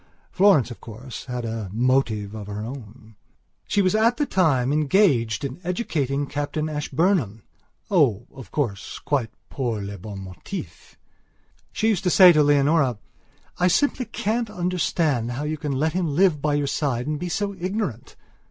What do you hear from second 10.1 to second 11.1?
motif!